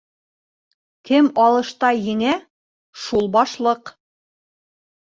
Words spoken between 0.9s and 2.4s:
Кем алышта еңә,